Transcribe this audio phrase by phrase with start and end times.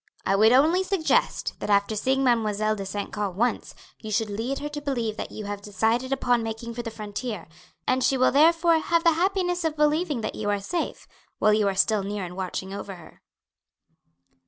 [0.25, 3.13] "I would only suggest, that after seeing Mademoiselle de St.
[3.13, 6.81] Caux once, you should lead her to believe that you have decided upon making for
[6.81, 7.47] the frontier,
[7.85, 11.67] and she will therefore have the happiness of believing that you are safe, while you
[11.67, 13.21] are still near and watching over her."